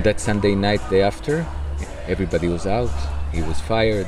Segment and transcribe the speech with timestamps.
[0.00, 1.44] On that Sunday night, day after,
[2.08, 2.88] everybody was out,
[3.34, 4.06] he was fired,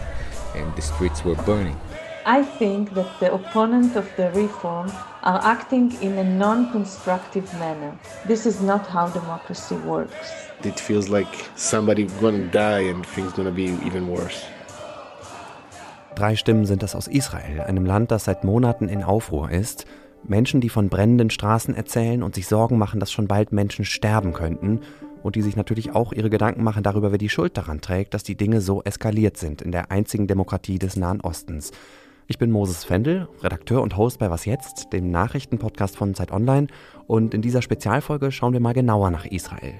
[0.57, 1.79] and the streets were burning.
[2.25, 4.91] I think that the opponents of the reform
[5.23, 7.93] are acting in a non-constructive manner.
[8.27, 10.33] This is not how democracy works.
[10.65, 14.47] It feels like somebody gonna die and things gonna be even worse.
[16.15, 19.85] Drei Stimmen sind das aus Israel, einem Land, das seit Monaten in Aufruhr ist.
[20.25, 24.33] Menschen, die von brennenden Straßen erzählen und sich Sorgen machen, dass schon bald Menschen sterben
[24.33, 24.81] könnten.
[25.23, 28.23] Und die sich natürlich auch ihre Gedanken machen darüber, wer die Schuld daran trägt, dass
[28.23, 31.71] die Dinge so eskaliert sind in der einzigen Demokratie des Nahen Ostens.
[32.29, 36.69] Ich bin Moses Fendel, Redakteur und Host bei Was Jetzt, dem Nachrichtenpodcast von Zeit Online.
[37.07, 39.75] Und in dieser Spezialfolge schauen wir mal genauer nach Israel.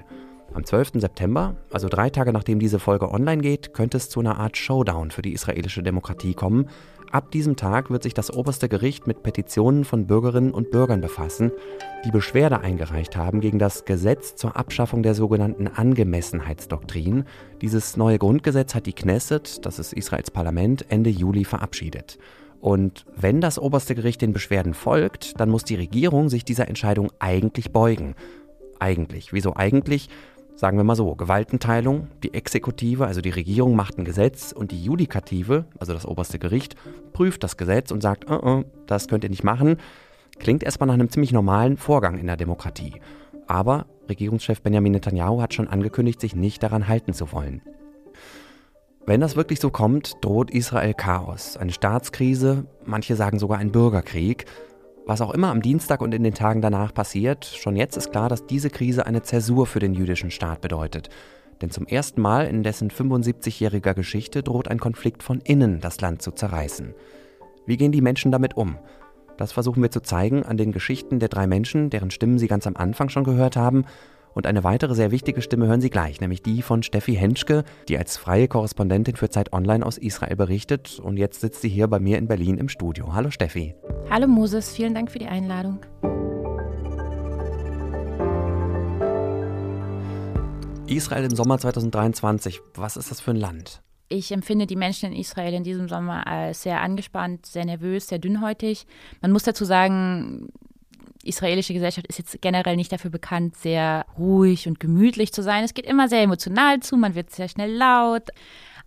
[0.53, 0.91] Am 12.
[0.95, 5.09] September, also drei Tage nachdem diese Folge online geht, könnte es zu einer Art Showdown
[5.09, 6.69] für die israelische Demokratie kommen.
[7.13, 11.51] Ab diesem Tag wird sich das oberste Gericht mit Petitionen von Bürgerinnen und Bürgern befassen,
[12.03, 17.25] die Beschwerde eingereicht haben gegen das Gesetz zur Abschaffung der sogenannten Angemessenheitsdoktrin.
[17.61, 22.17] Dieses neue Grundgesetz hat die Knesset, das ist Israels Parlament, Ende Juli verabschiedet.
[22.61, 27.11] Und wenn das oberste Gericht den Beschwerden folgt, dann muss die Regierung sich dieser Entscheidung
[27.19, 28.15] eigentlich beugen.
[28.79, 29.33] Eigentlich.
[29.33, 30.09] Wieso eigentlich?
[30.63, 34.81] Sagen wir mal so, Gewaltenteilung, die Exekutive, also die Regierung macht ein Gesetz und die
[34.81, 36.77] Judikative, also das oberste Gericht,
[37.11, 39.75] prüft das Gesetz und sagt, uh -uh, das könnt ihr nicht machen.
[40.39, 42.93] Klingt erstmal nach einem ziemlich normalen Vorgang in der Demokratie.
[43.45, 47.61] Aber Regierungschef Benjamin Netanyahu hat schon angekündigt, sich nicht daran halten zu wollen.
[49.05, 54.45] Wenn das wirklich so kommt, droht Israel Chaos, eine Staatskrise, manche sagen sogar ein Bürgerkrieg.
[55.05, 58.29] Was auch immer am Dienstag und in den Tagen danach passiert, schon jetzt ist klar,
[58.29, 61.09] dass diese Krise eine Zäsur für den jüdischen Staat bedeutet.
[61.61, 66.21] Denn zum ersten Mal in dessen 75-jähriger Geschichte droht ein Konflikt von innen das Land
[66.21, 66.93] zu zerreißen.
[67.65, 68.77] Wie gehen die Menschen damit um?
[69.37, 72.65] Das versuchen wir zu zeigen an den Geschichten der drei Menschen, deren Stimmen Sie ganz
[72.65, 73.85] am Anfang schon gehört haben
[74.33, 77.97] und eine weitere sehr wichtige Stimme hören Sie gleich, nämlich die von Steffi Henschke, die
[77.97, 80.99] als freie Korrespondentin für Zeit Online aus Israel berichtet.
[80.99, 83.13] Und jetzt sitzt sie hier bei mir in Berlin im Studio.
[83.13, 83.75] Hallo Steffi.
[84.09, 85.79] Hallo Moses, vielen Dank für die Einladung.
[90.87, 93.81] Israel im Sommer 2023, was ist das für ein Land?
[94.09, 98.19] Ich empfinde die Menschen in Israel in diesem Sommer als sehr angespannt, sehr nervös, sehr
[98.19, 98.85] dünnhäutig.
[99.21, 100.49] Man muss dazu sagen,
[101.23, 105.63] israelische Gesellschaft ist jetzt generell nicht dafür bekannt, sehr ruhig und gemütlich zu sein.
[105.63, 108.29] Es geht immer sehr emotional zu, man wird sehr schnell laut.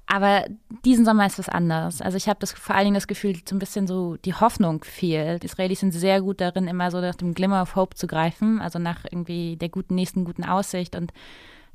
[0.08, 0.44] Aber
[0.84, 2.00] diesen Sommer ist was anderes.
[2.00, 4.84] Also ich habe das vor allen Dingen das Gefühl, so ein bisschen so die Hoffnung
[4.84, 5.42] fehlt.
[5.42, 8.60] Die Israelis sind sehr gut darin, immer so nach dem Glimmer of Hope zu greifen,
[8.60, 11.12] also nach irgendwie der guten nächsten guten Aussicht und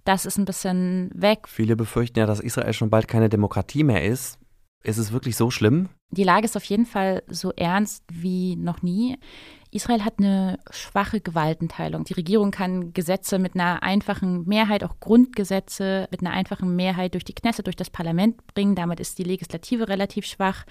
[0.06, 1.48] das ist ein bisschen weg.
[1.48, 4.40] Viele befürchten ja, dass Israel schon bald keine Demokratie mehr ist.
[4.84, 5.90] Ist es wirklich so schlimm?
[6.10, 9.20] Die Lage ist auf jeden Fall so ernst wie noch nie.
[9.74, 12.04] Israel hat eine schwache Gewaltenteilung.
[12.04, 17.24] Die Regierung kann Gesetze mit einer einfachen Mehrheit, auch Grundgesetze mit einer einfachen Mehrheit durch
[17.24, 18.76] die Knesset, durch das Parlament bringen.
[18.76, 20.66] Damit ist die Legislative relativ schwach.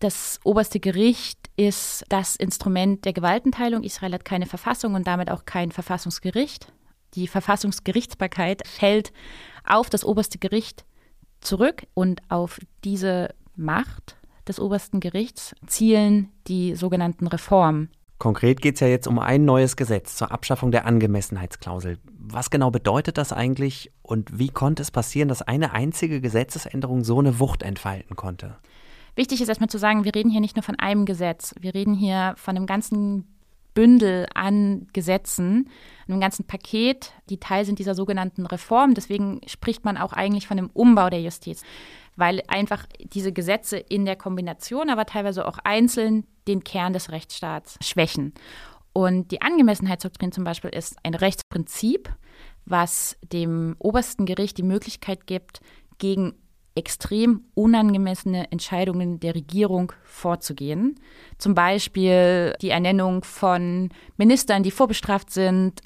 [0.00, 3.82] Das oberste Gericht ist das Instrument der Gewaltenteilung.
[3.82, 6.72] Israel hat keine Verfassung und damit auch kein Verfassungsgericht.
[7.14, 9.12] Die Verfassungsgerichtsbarkeit fällt
[9.64, 10.86] auf das oberste Gericht
[11.40, 14.16] zurück und auf diese Macht
[14.46, 19.76] des obersten Gerichts zielen die sogenannten Reformen Konkret geht es ja jetzt um ein neues
[19.76, 21.98] Gesetz zur Abschaffung der Angemessenheitsklausel.
[22.18, 27.20] Was genau bedeutet das eigentlich und wie konnte es passieren, dass eine einzige Gesetzesänderung so
[27.20, 28.56] eine Wucht entfalten konnte?
[29.14, 31.94] Wichtig ist erstmal zu sagen, wir reden hier nicht nur von einem Gesetz, wir reden
[31.94, 33.24] hier von einem ganzen
[33.74, 35.70] Bündel an Gesetzen,
[36.08, 38.94] einem ganzen Paket, die Teil sind dieser sogenannten Reform.
[38.94, 41.62] Deswegen spricht man auch eigentlich von einem Umbau der Justiz,
[42.18, 47.78] weil einfach diese Gesetze in der Kombination, aber teilweise auch einzeln den Kern des Rechtsstaats
[47.80, 48.34] schwächen.
[48.92, 52.12] Und die Angemessenheitsdoktrin zum Beispiel ist ein Rechtsprinzip,
[52.66, 55.60] was dem obersten Gericht die Möglichkeit gibt,
[55.98, 56.34] gegen
[56.74, 60.98] extrem unangemessene Entscheidungen der Regierung vorzugehen.
[61.38, 65.82] Zum Beispiel die Ernennung von Ministern, die vorbestraft sind,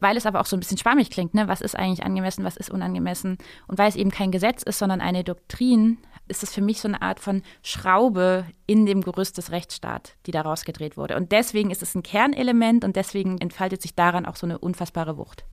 [0.00, 1.48] weil es aber auch so ein bisschen schwammig klingt, ne?
[1.48, 3.38] was ist eigentlich angemessen, was ist unangemessen.
[3.68, 5.98] Und weil es eben kein Gesetz ist, sondern eine Doktrin,
[6.28, 10.30] ist es für mich so eine Art von Schraube in dem Gerüst des Rechtsstaats, die
[10.30, 11.16] da rausgedreht wurde.
[11.16, 15.16] Und deswegen ist es ein Kernelement und deswegen entfaltet sich daran auch so eine unfassbare
[15.16, 15.44] Wucht.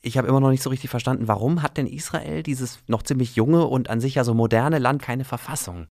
[0.00, 3.34] Ich habe immer noch nicht so richtig verstanden, warum hat denn Israel, dieses noch ziemlich
[3.34, 5.88] junge und an sich ja so moderne Land, keine Verfassung?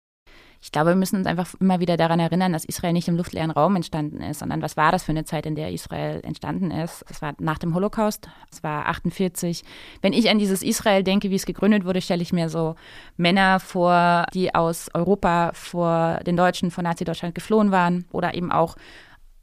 [0.63, 3.51] Ich glaube, wir müssen uns einfach immer wieder daran erinnern, dass Israel nicht im luftleeren
[3.51, 7.03] Raum entstanden ist, sondern was war das für eine Zeit, in der Israel entstanden ist?
[7.09, 9.65] Es war nach dem Holocaust, es war 48.
[10.03, 12.75] Wenn ich an dieses Israel denke, wie es gegründet wurde, stelle ich mir so
[13.17, 18.77] Männer vor, die aus Europa vor den Deutschen, vor Nazi-Deutschland geflohen waren oder eben auch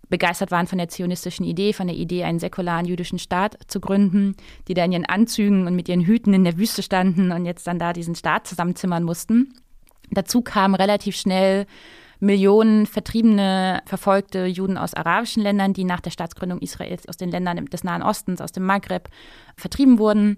[0.10, 4.36] begeistert waren von der zionistischen Idee, von der Idee, einen säkularen jüdischen Staat zu gründen,
[4.68, 7.68] die da in ihren Anzügen und mit ihren Hüten in der Wüste standen und jetzt
[7.68, 9.54] dann da diesen Staat zusammenzimmern mussten.
[10.12, 11.66] Dazu kamen relativ schnell
[12.20, 17.66] Millionen vertriebene, verfolgte Juden aus arabischen Ländern, die nach der Staatsgründung Israels aus den Ländern
[17.66, 19.10] des Nahen Ostens, aus dem Maghreb
[19.56, 20.38] vertrieben wurden.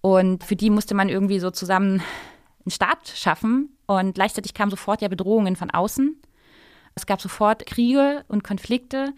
[0.00, 2.02] Und für die musste man irgendwie so zusammen
[2.64, 3.76] einen Staat schaffen.
[3.86, 6.16] Und gleichzeitig kamen sofort ja Bedrohungen von außen.
[6.94, 9.12] Es gab sofort Kriege und Konflikte.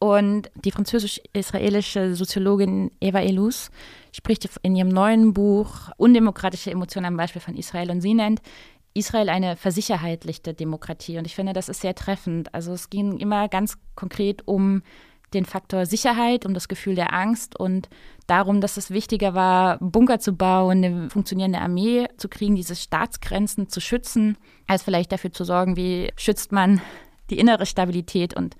[0.00, 3.70] Und die französisch-israelische Soziologin Eva Elus
[4.12, 8.42] spricht in ihrem neuen Buch Undemokratische Emotionen am Beispiel von Israel und sie nennt
[8.94, 11.18] Israel eine versicherheitlichte Demokratie.
[11.18, 12.54] Und ich finde, das ist sehr treffend.
[12.54, 14.82] Also es ging immer ganz konkret um
[15.34, 17.88] den Faktor Sicherheit, um das Gefühl der Angst und
[18.28, 23.68] darum, dass es wichtiger war, Bunker zu bauen, eine funktionierende Armee zu kriegen, diese Staatsgrenzen
[23.68, 24.38] zu schützen,
[24.68, 26.80] als vielleicht dafür zu sorgen, wie schützt man
[27.30, 28.56] die innere Stabilität und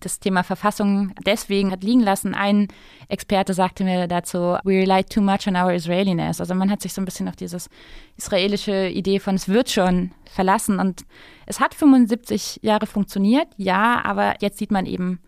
[0.00, 2.34] das Thema Verfassung deswegen hat liegen lassen.
[2.34, 2.68] Ein
[3.08, 6.40] Experte sagte mir dazu, we rely too much on our Israeliness.
[6.40, 7.68] Also man hat sich so ein bisschen auf dieses
[8.16, 11.04] israelische Idee von es wird schon verlassen und
[11.46, 15.20] es hat 75 Jahre funktioniert, ja, aber jetzt sieht man eben,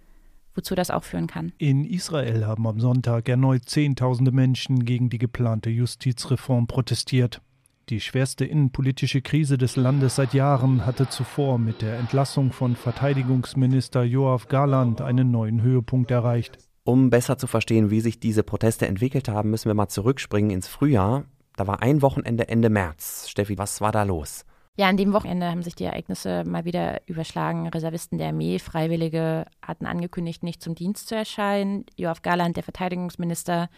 [0.54, 1.52] wozu das auch führen kann.
[1.58, 7.40] In Israel haben am Sonntag erneut Zehntausende Menschen gegen die geplante Justizreform protestiert.
[7.88, 14.02] Die schwerste innenpolitische Krise des Landes seit Jahren hatte zuvor mit der Entlassung von Verteidigungsminister
[14.02, 16.58] Joachim Garland einen neuen Höhepunkt erreicht.
[16.82, 20.66] Um besser zu verstehen, wie sich diese Proteste entwickelt haben, müssen wir mal zurückspringen ins
[20.66, 21.26] Frühjahr.
[21.54, 23.28] Da war ein Wochenende Ende März.
[23.28, 24.44] Steffi, was war da los?
[24.76, 27.68] Ja, an dem Wochenende haben sich die Ereignisse mal wieder überschlagen.
[27.68, 31.86] Reservisten der Armee, Freiwillige hatten angekündigt, nicht zum Dienst zu erscheinen.
[31.96, 33.68] Joachim Garland, der Verteidigungsminister,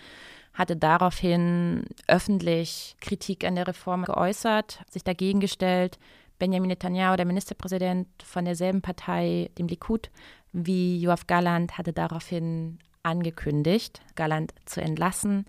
[0.58, 6.00] hatte daraufhin öffentlich Kritik an der Reform geäußert, sich dagegen gestellt.
[6.40, 10.10] Benjamin Netanyahu, der Ministerpräsident von derselben Partei, dem Likud,
[10.52, 15.46] wie Joachim Galland, hatte daraufhin angekündigt, Galland zu entlassen.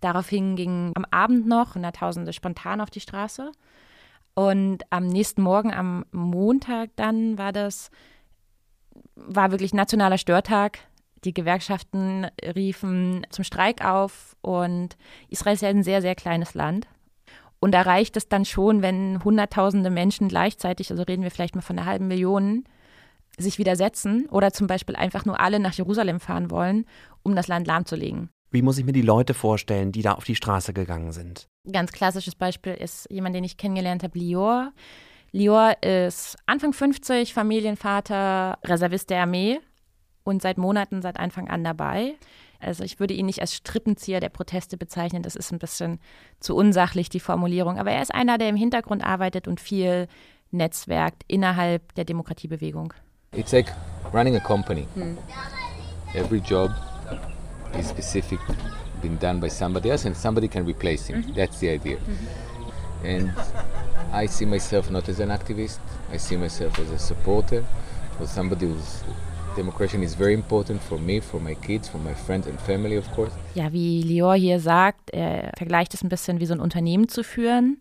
[0.00, 3.50] Daraufhin gingen am Abend noch Hunderttausende spontan auf die Straße.
[4.34, 7.90] Und am nächsten Morgen, am Montag dann, war das,
[9.16, 10.78] war wirklich nationaler Störtag.
[11.24, 14.96] Die Gewerkschaften riefen zum Streik auf und
[15.28, 16.86] Israel ist ja ein sehr, sehr kleines Land.
[17.60, 21.62] Und da reicht es dann schon, wenn Hunderttausende Menschen gleichzeitig, also reden wir vielleicht mal
[21.62, 22.64] von einer halben Million,
[23.38, 26.84] sich widersetzen oder zum Beispiel einfach nur alle nach Jerusalem fahren wollen,
[27.22, 28.28] um das Land lahmzulegen.
[28.50, 31.48] Wie muss ich mir die Leute vorstellen, die da auf die Straße gegangen sind?
[31.72, 34.72] Ganz klassisches Beispiel ist jemand, den ich kennengelernt habe, Lior.
[35.32, 39.58] Lior ist Anfang 50, Familienvater, Reservist der Armee,
[40.24, 42.14] und seit Monaten, seit Anfang an dabei.
[42.58, 46.00] Also ich würde ihn nicht als Strippenzieher der Proteste bezeichnen, das ist ein bisschen
[46.40, 47.78] zu unsachlich, die Formulierung.
[47.78, 50.08] Aber er ist einer, der im Hintergrund arbeitet und viel
[50.50, 52.94] netzwerkt innerhalb der Demokratiebewegung.
[53.32, 53.70] It's like
[54.12, 54.86] running a company.
[54.94, 55.18] Hmm.
[56.14, 56.70] Every job
[57.78, 58.38] is specific,
[59.02, 61.22] been done by somebody else and somebody can replace him.
[61.22, 61.34] -hmm.
[61.34, 61.96] That's the idea.
[61.96, 63.16] -hmm.
[63.16, 63.32] And
[64.24, 65.80] I see myself not as an activist,
[66.14, 67.62] I see myself as a supporter,
[68.20, 69.02] or somebody who's
[69.56, 73.06] Democracy is very important for me, for my kids, for my friends and family, of.
[73.54, 77.22] Ja, wie Lior hier sagt, er vergleicht es ein bisschen wie so ein Unternehmen zu
[77.22, 77.78] führen.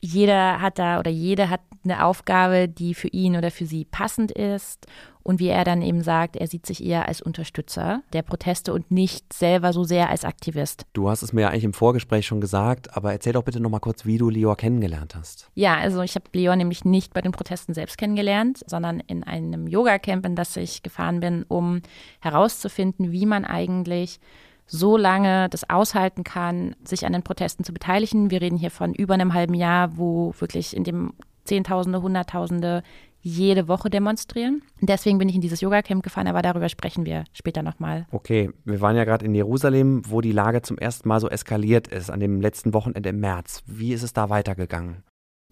[0.00, 4.32] Jeder hat da oder jede hat eine Aufgabe, die für ihn oder für sie passend
[4.32, 4.86] ist.
[5.26, 8.92] Und wie er dann eben sagt, er sieht sich eher als Unterstützer der Proteste und
[8.92, 10.86] nicht selber so sehr als Aktivist.
[10.92, 13.80] Du hast es mir ja eigentlich im Vorgespräch schon gesagt, aber erzähl doch bitte nochmal
[13.80, 15.50] kurz, wie du Lior kennengelernt hast.
[15.54, 19.66] Ja, also ich habe Lior nämlich nicht bei den Protesten selbst kennengelernt, sondern in einem
[19.66, 21.82] Yoga-Camp, in das ich gefahren bin, um
[22.20, 24.20] herauszufinden, wie man eigentlich
[24.68, 28.30] so lange das aushalten kann, sich an den Protesten zu beteiligen.
[28.30, 31.14] Wir reden hier von über einem halben Jahr, wo wirklich in dem
[31.46, 32.82] Zehntausende, Hunderttausende
[33.26, 34.62] jede Woche demonstrieren.
[34.80, 38.06] Deswegen bin ich in dieses Yoga-Camp gefahren, aber darüber sprechen wir später nochmal.
[38.12, 41.88] Okay, wir waren ja gerade in Jerusalem, wo die Lage zum ersten Mal so eskaliert
[41.88, 43.64] ist, an dem letzten Wochenende im März.
[43.66, 45.02] Wie ist es da weitergegangen?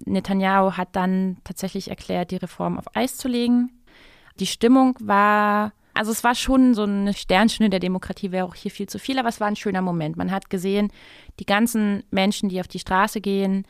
[0.05, 3.83] Netanyahu hat dann tatsächlich erklärt, die Reform auf Eis zu legen.
[4.39, 8.71] Die Stimmung war, also es war schon so eine Sternstunde der Demokratie, wäre auch hier
[8.71, 10.17] viel zu viel, aber es war ein schöner Moment.
[10.17, 10.93] Man hat gesehen,
[11.41, 13.67] die ganzen Menschen, die auf die Straße gehen,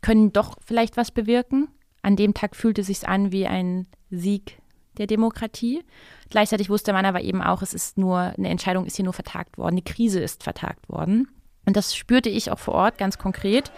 [0.00, 1.68] können doch vielleicht was bewirken.
[2.08, 4.56] An dem Tag fühlte es sich an wie ein Sieg
[4.96, 5.84] der Demokratie.
[6.30, 9.58] Gleichzeitig wusste man aber eben auch, es ist nur, eine Entscheidung ist hier nur vertagt
[9.58, 11.28] worden, eine Krise ist vertagt worden.
[11.66, 13.70] Und das spürte ich auch vor Ort ganz konkret.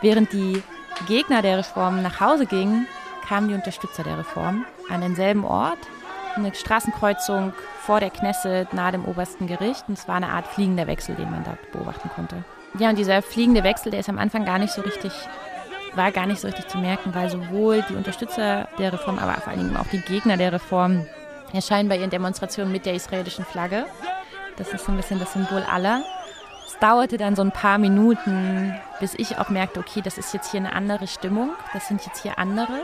[0.00, 0.62] Während die
[1.08, 2.86] Gegner der Reform nach Hause gingen,
[3.26, 5.80] kamen die Unterstützer der Reform an denselben Ort,
[6.36, 9.88] eine Straßenkreuzung vor der Knesset nahe dem obersten Gericht.
[9.88, 12.44] Und es war eine Art fliegender Wechsel, den man da beobachten konnte.
[12.78, 15.12] Ja, und dieser fliegende Wechsel, der ist am Anfang gar nicht so richtig
[15.94, 19.52] war gar nicht so richtig zu merken, weil sowohl die Unterstützer der Reform, aber vor
[19.52, 21.06] allen Dingen auch die Gegner der Reform
[21.52, 23.86] erscheinen bei ihren Demonstrationen mit der israelischen Flagge.
[24.56, 26.02] Das ist so ein bisschen das Symbol aller.
[26.66, 30.50] Es dauerte dann so ein paar Minuten, bis ich auch merkte, okay, das ist jetzt
[30.50, 32.80] hier eine andere Stimmung, das sind jetzt hier andere.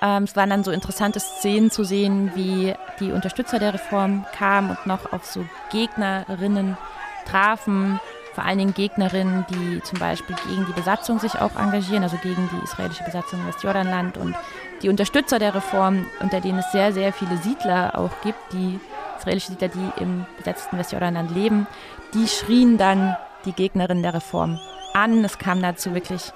[0.00, 4.70] Ähm, es waren dann so interessante Szenen zu sehen, wie die Unterstützer der Reform kamen
[4.70, 6.76] und noch auf so Gegnerinnen
[7.24, 8.00] trafen,
[8.34, 12.48] vor allen Dingen Gegnerinnen, die zum Beispiel gegen die Besatzung sich auch engagieren, also gegen
[12.52, 14.34] die israelische Besatzung im Westjordanland und
[14.82, 18.80] die Unterstützer der Reform, unter denen es sehr, sehr viele Siedler auch gibt, die
[19.18, 21.66] israelische Siedler, die im besetzten Westjordanland leben,
[22.14, 24.58] die schrien dann die Gegnerinnen der Reform
[24.94, 25.24] an.
[25.24, 26.32] Es kam dazu wirklich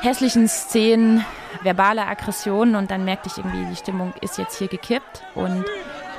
[0.00, 1.24] hässlichen Szenen,
[1.62, 5.64] verbale Aggressionen und dann merkte ich irgendwie, die Stimmung ist jetzt hier gekippt und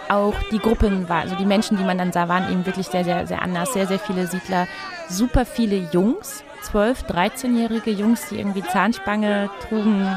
[0.09, 3.03] auch die Gruppen war, also die Menschen, die man dann sah, waren eben wirklich sehr,
[3.03, 3.73] sehr, sehr anders.
[3.73, 4.67] Sehr, sehr viele Siedler,
[5.09, 10.07] super viele Jungs, 12-, 13-jährige Jungs, die irgendwie Zahnspange trugen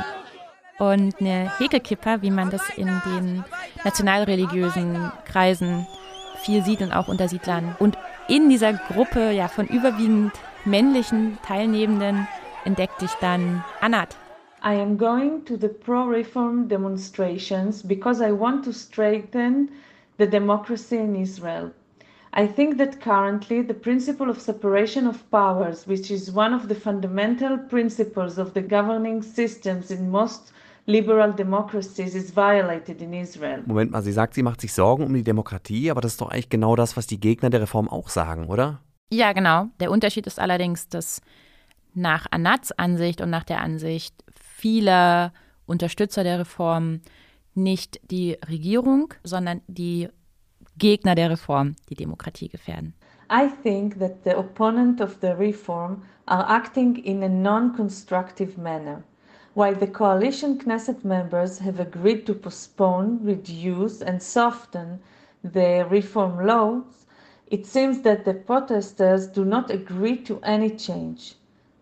[0.79, 3.45] und eine Häkelkipper, wie man das in den
[3.85, 5.87] nationalreligiösen Kreisen
[6.43, 7.77] viel sieht und auch unter Siedlern.
[7.79, 7.97] Und
[8.29, 10.33] in dieser Gruppe ja, von überwiegend
[10.65, 12.29] männlichen Teilnehmenden
[12.65, 14.17] entdeckte ich dann Anat.
[14.67, 19.71] I am going to the pro-reform demonstrations because I want to strengthen
[20.17, 21.71] the democracy in Israel.
[22.33, 26.75] I think that currently the principle of separation of powers, which is one of the
[26.75, 30.53] fundamental principles of the governing systems in most
[30.89, 33.63] liberal democracies is violated in Israel.
[33.67, 36.33] Moment mal, sie sagt, sie macht sich Sorgen um die Demokratie, aber das ist doch
[36.33, 38.81] eigentlich genau das, was die Gegner der Reform auch sagen, oder?
[39.13, 39.69] Ja, genau.
[39.79, 41.21] Der Unterschied ist allerdings, dass
[41.95, 44.15] nach Anats Ansicht und nach der Ansicht
[44.57, 45.33] vieler
[45.67, 47.01] Unterstützer der Reform
[47.55, 50.09] nicht die Regierung, sondern die
[50.79, 52.95] Gegner der Reform die Demokratie gefährden.
[53.31, 59.03] I think that the opponents of the reform are acting in a non-constructive manner.
[59.55, 65.01] While the coalition Knesset members have agreed to postpone, reduce, and soften
[65.43, 67.07] the reform laws,
[67.47, 71.35] it seems that the protesters do not agree to any change.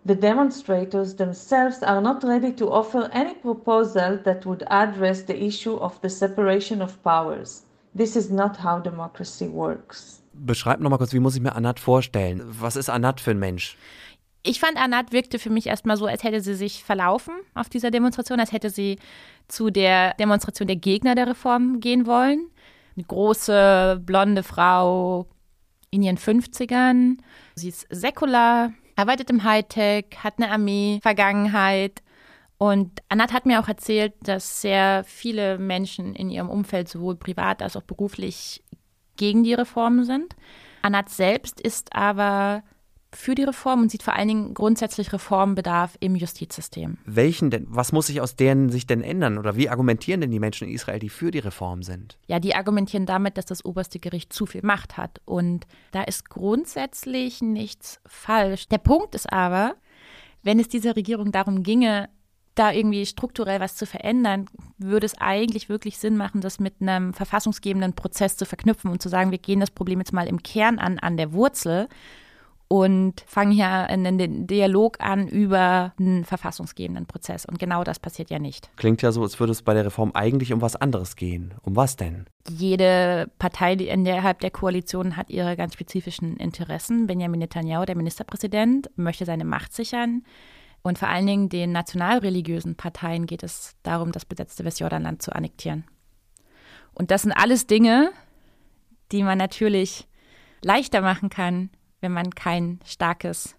[0.06, 5.76] The demonstrators themselves are not ready to offer any proposal that would address the issue
[5.76, 7.62] of the separation of powers.
[7.96, 10.20] This is not how democracy works.
[10.34, 12.42] Beschreib nochmal kurz, wie muss ich mir Anat vorstellen?
[12.44, 13.78] Was ist Anat für ein Mensch?
[14.42, 17.90] Ich fand, Anat wirkte für mich erstmal so, als hätte sie sich verlaufen auf dieser
[17.90, 18.98] Demonstration, als hätte sie
[19.48, 22.50] zu der Demonstration der Gegner der Reform gehen wollen.
[22.94, 25.28] Eine große, blonde Frau
[25.90, 27.16] in ihren 50ern.
[27.54, 32.02] Sie ist säkular, arbeitet im Hightech, hat eine Armee-Vergangenheit.
[32.58, 37.62] Und Anat hat mir auch erzählt, dass sehr viele Menschen in ihrem Umfeld, sowohl privat
[37.62, 38.62] als auch beruflich,
[39.16, 40.34] gegen die Reformen sind.
[40.82, 42.62] Anat selbst ist aber
[43.16, 46.98] für die Reform und sieht vor allen Dingen grundsätzlich Reformbedarf im Justizsystem.
[47.04, 47.66] Welchen denn?
[47.68, 49.38] Was muss sich aus deren sich denn ändern?
[49.38, 52.18] Oder wie argumentieren denn die Menschen in Israel, die für die Reform sind?
[52.26, 55.20] Ja, die argumentieren damit, dass das oberste Gericht zu viel Macht hat.
[55.24, 58.68] Und da ist grundsätzlich nichts falsch.
[58.68, 59.76] Der Punkt ist aber,
[60.42, 62.08] wenn es dieser Regierung darum ginge,
[62.54, 64.46] da irgendwie strukturell was zu verändern,
[64.78, 69.08] würde es eigentlich wirklich Sinn machen, das mit einem verfassungsgebenden Prozess zu verknüpfen und zu
[69.08, 71.88] sagen, wir gehen das Problem jetzt mal im Kern an, an der Wurzel
[72.74, 77.46] und fangen hier einen Dialog an über einen verfassungsgebenden Prozess.
[77.46, 78.68] Und genau das passiert ja nicht.
[78.74, 81.54] Klingt ja so, als würde es bei der Reform eigentlich um was anderes gehen.
[81.62, 82.26] Um was denn?
[82.50, 87.06] Jede Partei innerhalb der Koalition hat ihre ganz spezifischen Interessen.
[87.06, 90.24] Benjamin Netanyahu, der Ministerpräsident, möchte seine Macht sichern.
[90.82, 95.84] Und vor allen Dingen den nationalreligiösen Parteien geht es darum, das besetzte Westjordanland zu annektieren.
[96.92, 98.10] Und das sind alles Dinge,
[99.12, 100.08] die man natürlich
[100.60, 101.70] leichter machen kann,
[102.04, 103.56] wenn man kein starkes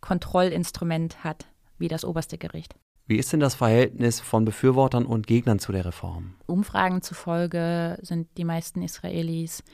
[0.00, 1.46] Kontrollinstrument hat,
[1.78, 2.76] wie das oberste Gericht.
[3.08, 6.36] Wie ist denn das Verhältnis von Befürwortern und Gegnern zu der Reform?
[6.46, 9.64] Umfragen zufolge sind die meisten Israelis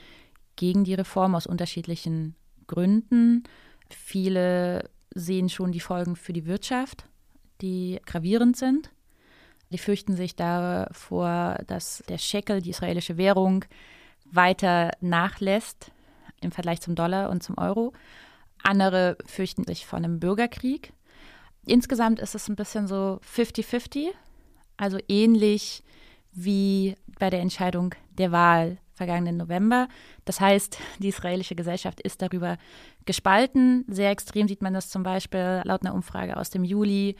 [0.56, 2.34] gegen die Reform aus unterschiedlichen
[2.66, 3.44] Gründen.
[3.90, 7.04] Viele sehen schon die Folgen für die Wirtschaft,
[7.60, 8.90] die gravierend sind.
[9.70, 13.66] Die fürchten sich davor, dass der Shekel, die israelische Währung,
[14.24, 15.92] weiter nachlässt
[16.40, 17.92] im Vergleich zum Dollar und zum Euro.
[18.62, 20.92] Andere fürchten sich vor einem Bürgerkrieg.
[21.66, 24.08] Insgesamt ist es ein bisschen so 50-50,
[24.76, 25.82] also ähnlich
[26.32, 29.88] wie bei der Entscheidung der Wahl vergangenen November.
[30.24, 32.58] Das heißt, die israelische Gesellschaft ist darüber
[33.06, 33.84] gespalten.
[33.88, 37.16] Sehr extrem sieht man das zum Beispiel laut einer Umfrage aus dem Juli.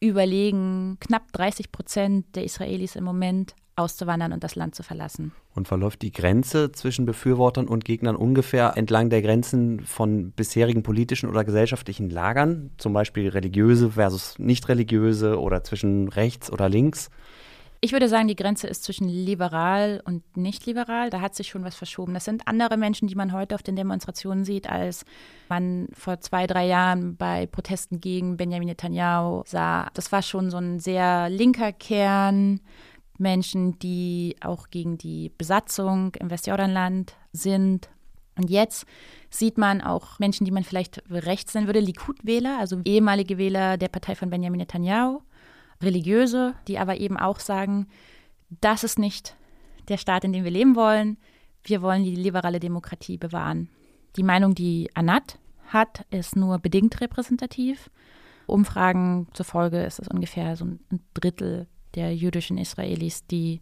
[0.00, 5.32] Überlegen knapp 30 Prozent der Israelis im Moment, auszuwandern und das Land zu verlassen.
[5.54, 11.28] Und verläuft die Grenze zwischen Befürwortern und Gegnern ungefähr entlang der Grenzen von bisherigen politischen
[11.28, 17.10] oder gesellschaftlichen Lagern, zum Beispiel religiöse versus nicht religiöse oder zwischen rechts oder links?
[17.82, 21.10] Ich würde sagen, die Grenze ist zwischen liberal und nicht liberal.
[21.10, 22.14] Da hat sich schon was verschoben.
[22.14, 25.04] Das sind andere Menschen, die man heute auf den Demonstrationen sieht, als
[25.48, 29.88] man vor zwei, drei Jahren bei Protesten gegen Benjamin Netanyahu sah.
[29.92, 32.60] Das war schon so ein sehr linker Kern.
[33.18, 37.88] Menschen, die auch gegen die Besatzung im Westjordanland sind.
[38.36, 38.86] Und jetzt
[39.30, 43.88] sieht man auch Menschen, die man vielleicht rechts nennen würde, Likud-Wähler, also ehemalige Wähler der
[43.88, 45.20] Partei von Benjamin Netanyahu,
[45.82, 47.88] Religiöse, die aber eben auch sagen,
[48.60, 49.36] das ist nicht
[49.88, 51.16] der Staat, in dem wir leben wollen.
[51.64, 53.68] Wir wollen die liberale Demokratie bewahren.
[54.16, 57.90] Die Meinung, die Anat hat, ist nur bedingt repräsentativ.
[58.46, 60.80] Umfragen zufolge ist es ungefähr so ein
[61.14, 63.60] Drittel der jüdischen Israelis, die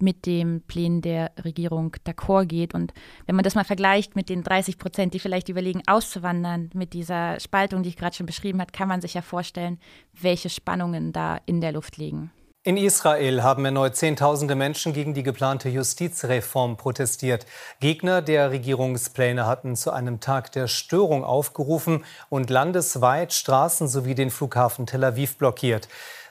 [0.00, 2.74] mit dem Plänen der Regierung d'accord geht.
[2.74, 2.92] Und
[3.26, 7.40] wenn man das mal vergleicht mit den 30 Prozent, die vielleicht überlegen, auszuwandern, mit dieser
[7.40, 9.78] Spaltung, die ich gerade schon beschrieben habe, kann man sich ja vorstellen,
[10.20, 12.30] welche Spannungen da in der Luft liegen.
[12.64, 17.46] In Israel haben erneut Zehntausende Menschen gegen die geplante Justizreform protestiert.
[17.80, 24.30] Gegner der Regierungspläne hatten zu einem Tag der Störung aufgerufen und landesweit Straßen sowie den
[24.30, 25.88] Flughafen Tel Aviv blockiert.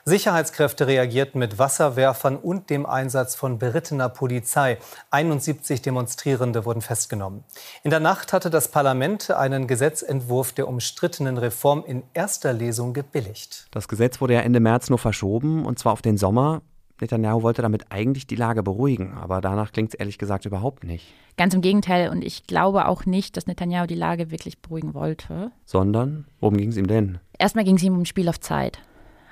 [0.08, 4.78] Sicherheitskräfte reagierten mit Wasserwerfern und dem Einsatz von berittener Polizei.
[5.10, 7.44] 71 Demonstrierende wurden festgenommen.
[7.84, 13.68] In der Nacht hatte das Parlament einen Gesetzentwurf der umstrittenen Reform in erster Lesung gebilligt.
[13.70, 16.62] Das Gesetz wurde ja Ende März nur verschoben, und zwar auf den Sommer.
[17.00, 21.06] Netanyahu wollte damit eigentlich die Lage beruhigen, aber danach klingt es ehrlich gesagt überhaupt nicht.
[21.36, 25.52] Ganz im Gegenteil, und ich glaube auch nicht, dass Netanyahu die Lage wirklich beruhigen wollte.
[25.64, 27.18] Sondern, worum ging es ihm denn?
[27.38, 28.80] Erstmal ging es ihm um ein Spiel auf Zeit.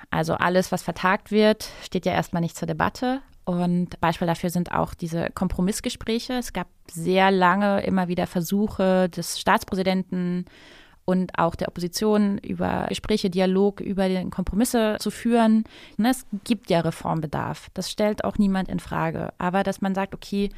[0.09, 3.21] Also alles, was vertagt wird, steht ja erstmal nicht zur Debatte.
[3.45, 6.33] Und Beispiel dafür sind auch diese Kompromissgespräche.
[6.33, 10.45] Es gab sehr lange immer wieder Versuche des Staatspräsidenten
[11.05, 15.63] und auch der Opposition über Gespräche, Dialog, über den Kompromisse zu führen.
[15.97, 17.69] Es gibt ja Reformbedarf.
[17.73, 19.29] Das stellt auch niemand in Frage.
[19.37, 20.49] Aber dass man sagt, okay,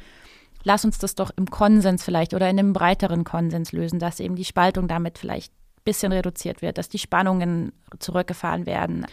[0.64, 4.34] lass uns das doch im Konsens vielleicht oder in einem breiteren Konsens lösen, dass eben
[4.34, 9.06] die Spaltung damit vielleicht ein bisschen reduziert wird, dass die Spannungen zurückgefahren werden.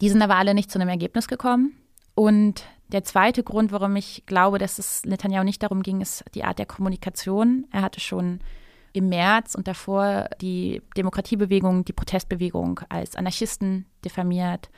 [0.00, 1.76] Die sind aber alle nicht zu einem Ergebnis gekommen.
[2.14, 6.44] Und der zweite Grund, warum ich glaube, dass es Netanyahu nicht darum ging, ist die
[6.44, 7.66] Art der Kommunikation.
[7.72, 8.40] Er hatte schon
[8.92, 14.70] im März und davor die Demokratiebewegung, die Protestbewegung als Anarchisten diffamiert.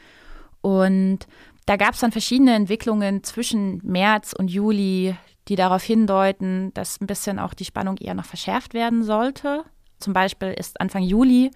[0.62, 1.26] Und
[1.66, 5.16] da gab es dann verschiedene Entwicklungen zwischen März und Juli,
[5.48, 9.64] die darauf hindeuten, dass ein bisschen auch die Spannung eher noch verschärft werden sollte.
[9.98, 11.50] Zum Beispiel ist Anfang Juli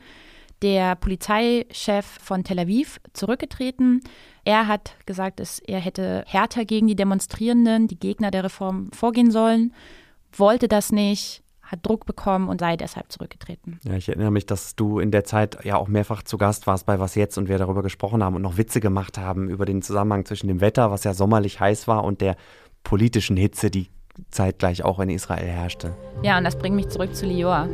[0.62, 4.01] der Polizeichef von Tel Aviv zurückgetreten.
[4.44, 9.31] Er hat gesagt, dass er hätte härter gegen die Demonstrierenden, die Gegner der Reform vorgehen
[9.31, 9.73] sollen,
[10.33, 13.79] wollte das nicht, hat Druck bekommen und sei deshalb zurückgetreten.
[13.85, 16.87] Ja, ich erinnere mich, dass du in der Zeit ja auch mehrfach zu Gast warst
[16.87, 19.81] bei Was Jetzt und wir darüber gesprochen haben und noch Witze gemacht haben über den
[19.81, 22.37] Zusammenhang zwischen dem Wetter, was ja sommerlich heiß war, und der
[22.83, 23.88] politischen Hitze, die
[24.31, 25.94] zeitgleich auch in Israel herrschte.
[26.23, 27.68] Ja, und das bringt mich zurück zu Lior.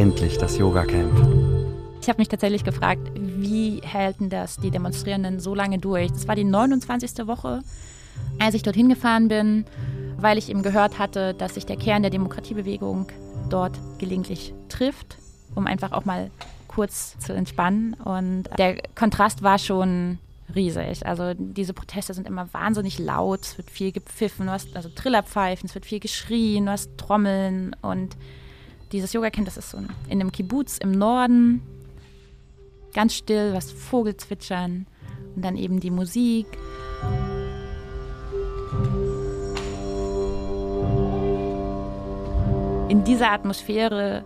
[0.00, 1.12] Endlich das Yoga-Camp.
[2.00, 6.10] Ich habe mich tatsächlich gefragt, wie hälten das die Demonstrierenden so lange durch?
[6.10, 7.26] Das war die 29.
[7.26, 7.60] Woche,
[8.38, 9.66] als ich dorthin gefahren bin,
[10.16, 13.08] weil ich eben gehört hatte, dass sich der Kern der Demokratiebewegung
[13.50, 15.18] dort gelegentlich trifft,
[15.54, 16.30] um einfach auch mal
[16.66, 17.92] kurz zu entspannen.
[17.92, 20.18] Und der Kontrast war schon
[20.54, 21.04] riesig.
[21.04, 25.68] Also diese Proteste sind immer wahnsinnig laut, es wird viel gepfiffen, du hast also Trillerpfeifen,
[25.68, 28.16] es wird viel geschrien, du hast Trommeln und
[28.92, 31.62] dieses Yoga-Camp, das ist so in einem Kibbutz im Norden,
[32.92, 34.86] ganz still, was Vogelzwitschern
[35.36, 36.46] und dann eben die Musik.
[42.88, 44.24] In dieser Atmosphäre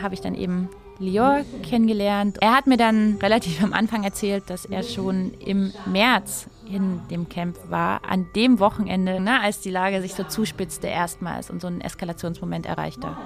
[0.00, 0.68] habe ich dann eben
[1.00, 2.36] Lior kennengelernt.
[2.40, 7.28] Er hat mir dann relativ am Anfang erzählt, dass er schon im März in dem
[7.28, 11.66] Camp war, an dem Wochenende, na, als die Lage sich so zuspitzte erstmals und so
[11.66, 13.16] ein Eskalationsmoment erreichte.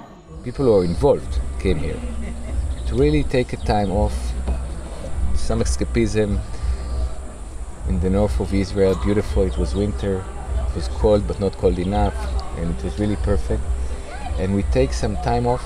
[0.45, 1.99] People who are involved came here
[2.87, 4.15] to really take a time off,
[5.35, 6.39] some escapism.
[7.89, 9.43] In the north of Israel, beautiful.
[9.45, 10.23] It was winter.
[10.69, 12.15] It was cold, but not cold enough,
[12.59, 13.63] and it was really perfect.
[14.39, 15.65] And we take some time off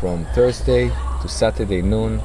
[0.00, 2.22] from Thursday to Saturday noon,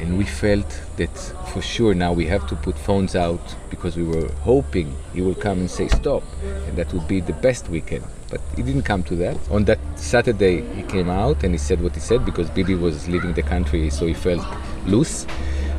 [0.00, 1.16] and we felt that
[1.52, 5.34] for sure now we have to put phones out because we were hoping he will
[5.34, 8.04] come and say stop, and that would be the best weekend.
[8.32, 9.36] But he didn't come to that.
[9.50, 13.06] On that Saturday, he came out and he said what he said because Bibi was
[13.06, 14.42] leaving the country, so he felt
[14.86, 15.26] loose.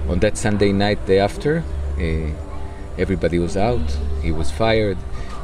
[0.08, 1.64] On that Sunday night, day after,
[1.98, 2.32] Uh,
[2.98, 3.82] everybody was out.
[4.22, 4.98] He was fired,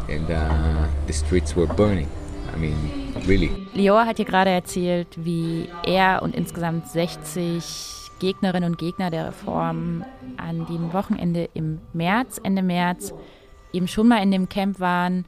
[0.09, 2.09] and uh, the streets were burning.
[2.53, 3.49] I mean, really.
[3.73, 10.03] Lior hat hier gerade erzählt, wie er und insgesamt 60 Gegnerinnen und Gegner der Reform
[10.37, 13.13] an dem Wochenende im März, Ende März,
[13.71, 15.25] eben schon mal in dem Camp waren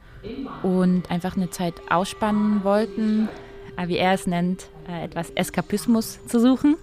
[0.62, 3.28] und einfach eine Zeit ausspannen wollten,
[3.76, 6.76] äh, wie er es nennt, äh, etwas Eskapismus zu suchen.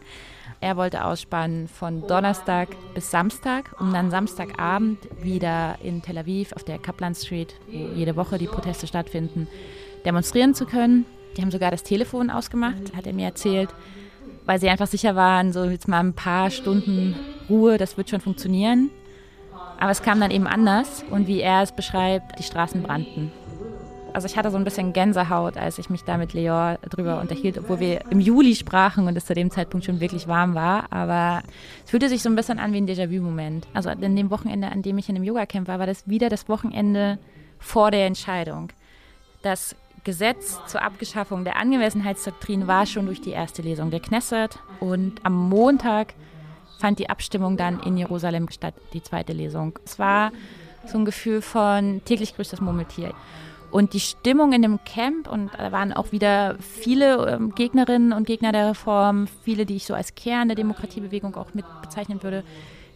[0.62, 6.66] Er wollte ausspannen von Donnerstag bis Samstag, um dann Samstagabend wieder in Tel Aviv auf
[6.66, 9.48] der Kaplan Street, wo jede Woche die Proteste stattfinden,
[10.06, 11.06] demonstrieren zu können.
[11.38, 13.70] Die haben sogar das Telefon ausgemacht, hat er mir erzählt,
[14.46, 17.16] weil sie einfach sicher waren, so jetzt mal ein paar Stunden
[17.50, 18.90] Ruhe, das wird schon funktionieren.
[19.80, 23.32] Aber es kam dann eben anders und wie er es beschreibt, die Straßen brannten.
[24.12, 27.58] Also ich hatte so ein bisschen Gänsehaut, als ich mich da mit Leor drüber unterhielt,
[27.58, 30.92] obwohl wir im Juli sprachen und es zu dem Zeitpunkt schon wirklich warm war.
[30.92, 31.44] Aber
[31.86, 33.68] es fühlte sich so ein bisschen an wie ein Déjà-vu-Moment.
[33.74, 36.50] Also in dem Wochenende, an dem ich in einem Yoga-Camp war, war das wieder das
[36.50, 37.20] Wochenende
[37.60, 38.70] vor der Entscheidung.
[39.44, 45.24] Das Gesetz zur Abgeschaffung der Angemessenheitsdoktrin war schon durch die erste Lesung der Knesset und
[45.24, 46.14] am Montag
[46.80, 49.78] fand die Abstimmung dann in Jerusalem statt, die zweite Lesung.
[49.86, 50.32] Es war
[50.88, 53.14] so ein Gefühl von täglich grüßt das Murmeltier.
[53.70, 58.26] Und die Stimmung in dem Camp, und da waren auch wieder viele ähm, Gegnerinnen und
[58.26, 62.44] Gegner der Reform, viele, die ich so als Kern der Demokratiebewegung auch mit bezeichnen würde,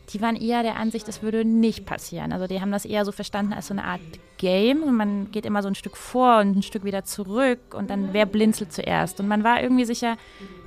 [0.10, 2.34] die waren eher der Ansicht, das würde nicht passieren.
[2.34, 4.02] Also die haben das eher so verstanden als so eine Art
[4.38, 4.84] Game.
[4.84, 8.10] Und man geht immer so ein Stück vor und ein Stück wieder zurück und dann
[8.12, 9.20] wer blinzelt zuerst.
[9.20, 10.18] Und man war irgendwie sicher,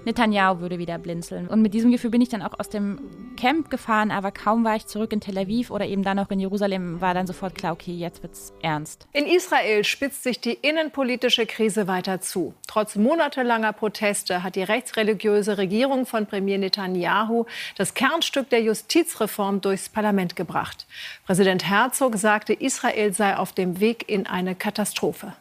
[0.07, 1.49] Netanyahu würde wieder blinzeln.
[1.49, 3.01] Und mit diesem Gefühl bin ich dann auch aus dem
[3.37, 6.39] Camp gefahren, aber kaum war ich zurück in Tel Aviv oder eben dann auch in
[6.39, 9.09] Jerusalem, war dann sofort klar, okay, jetzt wird's ernst.
[9.13, 12.55] In Israel spitzt sich die innenpolitische Krise weiter zu.
[12.69, 19.89] Trotz monatelanger Proteste hat die rechtsreligiöse Regierung von Premier Netanyahu das Kernstück der Justizreform durchs
[19.89, 20.87] Parlament gebracht.
[21.27, 25.33] Präsident Herzog sagte, Israel sei auf dem Weg in eine Katastrophe.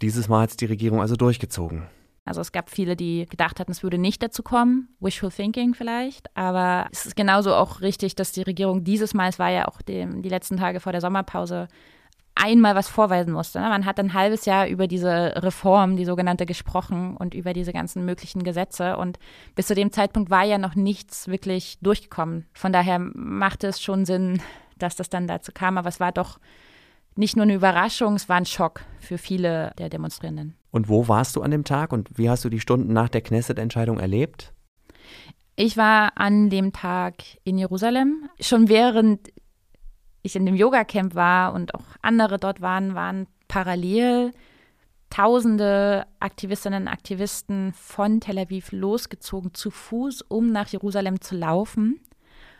[0.00, 1.82] Dieses Mal hat die Regierung also durchgezogen.
[2.24, 4.88] Also es gab viele, die gedacht hatten, es würde nicht dazu kommen.
[5.00, 6.34] Wishful thinking vielleicht.
[6.36, 9.82] Aber es ist genauso auch richtig, dass die Regierung dieses Mal, es war ja auch
[9.82, 11.68] dem, die letzten Tage vor der Sommerpause,
[12.34, 13.60] einmal was vorweisen musste.
[13.60, 13.68] Ne?
[13.68, 18.04] Man hat ein halbes Jahr über diese Reform, die sogenannte, gesprochen und über diese ganzen
[18.04, 18.96] möglichen Gesetze.
[18.96, 19.18] Und
[19.54, 22.46] bis zu dem Zeitpunkt war ja noch nichts wirklich durchgekommen.
[22.52, 24.40] Von daher machte es schon Sinn,
[24.78, 25.78] dass das dann dazu kam.
[25.78, 26.38] Aber es war doch
[27.16, 30.56] nicht nur eine Überraschung, es war ein Schock für viele der Demonstrierenden.
[30.70, 33.20] Und wo warst du an dem Tag und wie hast du die Stunden nach der
[33.20, 34.52] Knesset-Entscheidung erlebt?
[35.56, 38.28] Ich war an dem Tag in Jerusalem.
[38.40, 39.32] Schon während
[40.22, 44.32] ich in dem Yoga-Camp war und auch andere dort waren, waren parallel
[45.10, 52.00] tausende Aktivistinnen und Aktivisten von Tel Aviv losgezogen zu Fuß, um nach Jerusalem zu laufen,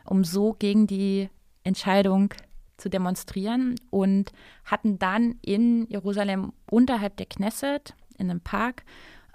[0.04, 1.30] um so gegen die
[1.64, 2.32] Entscheidung
[2.76, 4.32] zu demonstrieren und
[4.64, 8.84] hatten dann in Jerusalem unterhalb der Knesset in einem Park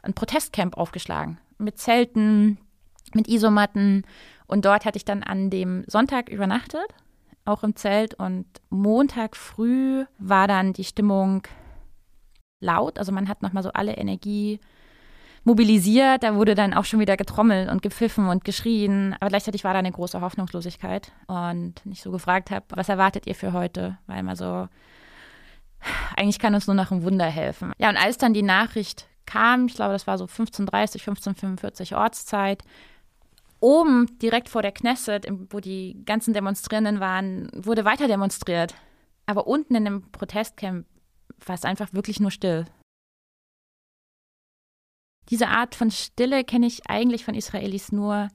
[0.03, 2.57] ein Protestcamp aufgeschlagen mit Zelten,
[3.13, 4.05] mit Isomatten.
[4.47, 6.87] Und dort hatte ich dann an dem Sonntag übernachtet,
[7.45, 8.15] auch im Zelt.
[8.15, 11.43] Und Montag früh war dann die Stimmung
[12.59, 12.97] laut.
[12.97, 14.59] Also man hat nochmal so alle Energie
[15.49, 16.21] mobilisiert.
[16.21, 19.15] Da wurde dann auch schon wieder getrommelt und gepfiffen und geschrien.
[19.19, 21.11] Aber gleichzeitig war da eine große Hoffnungslosigkeit.
[21.27, 23.97] Und ich so gefragt habe, was erwartet ihr für heute?
[24.05, 24.67] Weil immer so,
[26.15, 27.73] eigentlich kann uns nur noch ein Wunder helfen.
[27.79, 32.63] Ja, und als dann die Nachricht kam, ich glaube, das war so 15.30, 15.45 Ortszeit,
[33.59, 38.75] oben direkt vor der Knesset, wo die ganzen Demonstrierenden waren, wurde weiter demonstriert.
[39.25, 40.85] Aber unten in dem Protestcamp
[41.45, 42.65] war es einfach wirklich nur still.
[45.29, 48.29] Diese Art von Stille kenne ich eigentlich von Israelis nur,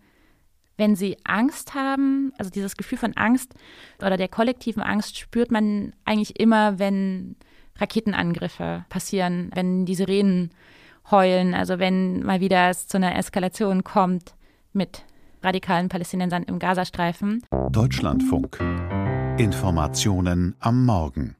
[0.76, 2.32] wenn sie Angst haben.
[2.38, 3.54] Also dieses Gefühl von Angst
[3.98, 7.36] oder der kollektiven Angst spürt man eigentlich immer, wenn
[7.76, 10.50] Raketenangriffe passieren, wenn die Sirenen
[11.10, 14.34] heulen, also wenn mal wieder es zu einer Eskalation kommt
[14.72, 15.04] mit
[15.42, 17.42] radikalen Palästinensern im Gazastreifen.
[17.70, 18.58] Deutschlandfunk.
[19.38, 21.36] Informationen am Morgen.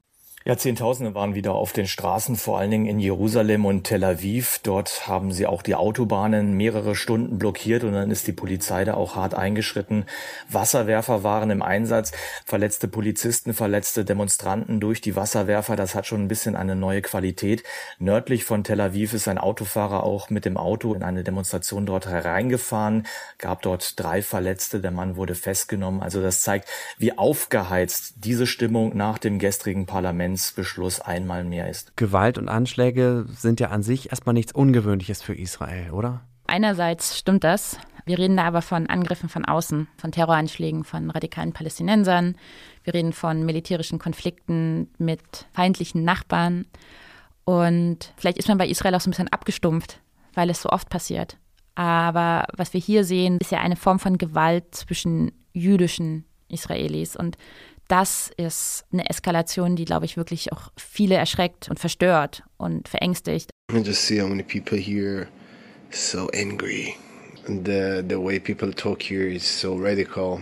[0.47, 4.59] Ja, Zehntausende waren wieder auf den Straßen, vor allen Dingen in Jerusalem und Tel Aviv.
[4.61, 8.93] Dort haben sie auch die Autobahnen mehrere Stunden blockiert und dann ist die Polizei da
[8.93, 10.05] auch hart eingeschritten.
[10.47, 12.11] Wasserwerfer waren im Einsatz,
[12.45, 15.75] verletzte Polizisten, verletzte Demonstranten durch die Wasserwerfer.
[15.75, 17.63] Das hat schon ein bisschen eine neue Qualität.
[17.97, 22.05] Nördlich von Tel Aviv ist ein Autofahrer auch mit dem Auto in eine Demonstration dort
[22.05, 23.07] hereingefahren,
[23.39, 24.79] gab dort drei Verletzte.
[24.79, 26.03] Der Mann wurde festgenommen.
[26.03, 31.95] Also das zeigt, wie aufgeheizt diese Stimmung nach dem gestrigen Parlament Parlamentsbeschluss einmal mehr ist.
[31.95, 36.21] Gewalt und Anschläge sind ja an sich erstmal nichts Ungewöhnliches für Israel, oder?
[36.47, 37.77] Einerseits stimmt das.
[38.05, 42.35] Wir reden da aber von Angriffen von außen, von Terroranschlägen von radikalen Palästinensern.
[42.83, 45.21] Wir reden von militärischen Konflikten mit
[45.53, 46.65] feindlichen Nachbarn.
[47.45, 50.01] Und vielleicht ist man bei Israel auch so ein bisschen abgestumpft,
[50.33, 51.37] weil es so oft passiert.
[51.75, 57.15] Aber was wir hier sehen, ist ja eine Form von Gewalt zwischen jüdischen Israelis.
[57.15, 57.37] Und
[57.87, 63.51] das ist eine Eskalation, die, glaube ich, wirklich auch viele erschreckt und verstört und verängstigt.
[63.71, 65.27] I just see how many people here
[65.91, 66.95] so angry.
[67.47, 70.39] The, the way people talk here is so radical.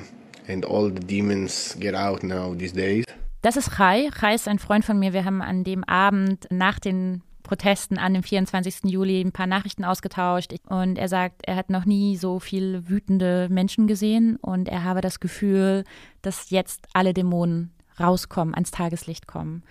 [0.48, 3.06] And all the demons get out now these days.
[3.42, 4.10] Das ist Chai.
[4.20, 5.14] Chai ist ein Freund von mir.
[5.14, 8.86] Wir haben an dem Abend nach den Protesten an dem 24.
[8.86, 10.54] Juli ein paar Nachrichten ausgetauscht.
[10.68, 15.02] Und er sagt, er hat noch nie so viele wütende Menschen gesehen und er habe
[15.02, 15.84] das Gefühl,
[16.22, 19.64] dass jetzt alle Dämonen rauskommen, ans Tageslicht kommen.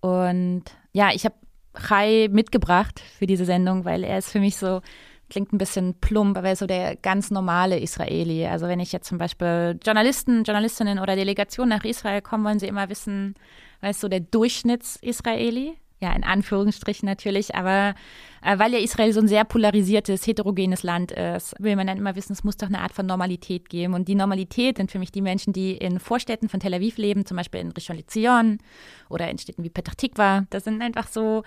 [0.00, 1.36] Und ja, ich habe
[1.78, 4.80] Chai mitgebracht für diese Sendung, weil er ist für mich so,
[5.28, 8.46] klingt ein bisschen plump, aber er ist so der ganz normale Israeli.
[8.46, 12.66] Also wenn ich jetzt zum Beispiel Journalisten, Journalistinnen oder Delegationen nach Israel kommen, wollen sie
[12.66, 13.34] immer wissen,
[13.80, 17.94] weißt du, so der Durchschnitts-Israeli ja, in Anführungsstrichen natürlich, aber
[18.42, 22.16] äh, weil ja Israel so ein sehr polarisiertes, heterogenes Land ist, will man dann immer
[22.16, 23.92] wissen, es muss doch eine Art von Normalität geben.
[23.92, 27.26] Und die Normalität sind für mich die Menschen, die in Vorstädten von Tel Aviv leben,
[27.26, 28.58] zum Beispiel in Rishon LeZion
[29.10, 30.46] oder in Städten wie Petah Tikva.
[30.48, 31.42] Das sind einfach so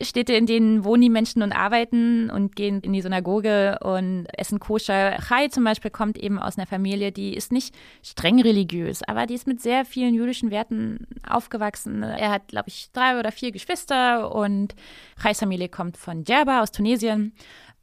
[0.00, 4.58] Städte, in denen wohnen die Menschen und arbeiten und gehen in die Synagoge und essen
[4.58, 5.18] koscher.
[5.20, 9.34] Chai zum Beispiel kommt eben aus einer Familie, die ist nicht streng religiös, aber die
[9.34, 12.02] ist mit sehr vielen jüdischen Werten aufgewachsen.
[12.02, 14.74] Er hat, glaube ich, drei oder vier Geschwister und
[15.22, 17.32] Chais Familie kommt von Djerba aus Tunesien.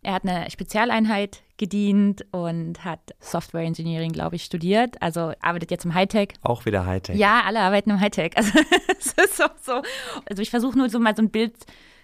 [0.02, 5.02] Er hat eine Spezialeinheit gedient und hat Software Engineering, glaube ich, studiert.
[5.02, 6.30] Also arbeitet jetzt im Hightech.
[6.42, 7.18] Auch wieder Hightech.
[7.18, 8.36] Ja, alle arbeiten im Hightech.
[8.38, 8.58] Also,
[9.00, 9.82] so, so.
[10.26, 11.54] also ich versuche nur so mal so ein Bild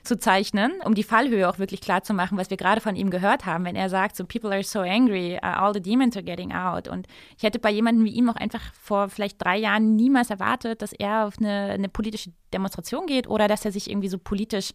[0.06, 3.10] zu zeichnen, um die Fallhöhe auch wirklich klar zu machen, was wir gerade von ihm
[3.10, 6.24] gehört haben, wenn er sagt, so people are so angry, uh, all the demons are
[6.24, 6.88] getting out.
[6.88, 10.82] Und ich hätte bei jemandem wie ihm auch einfach vor vielleicht drei Jahren niemals erwartet,
[10.82, 14.72] dass er auf eine, eine politische Demonstration geht oder dass er sich irgendwie so politisch